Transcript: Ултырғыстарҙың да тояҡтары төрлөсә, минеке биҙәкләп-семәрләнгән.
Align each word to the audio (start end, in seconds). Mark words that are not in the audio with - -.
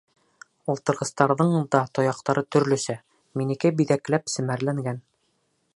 Ултырғыстарҙың 0.73 1.51
да 1.75 1.81
тояҡтары 1.99 2.43
төрлөсә, 2.57 2.97
минеке 3.41 3.73
биҙәкләп-семәрләнгән. 3.83 4.99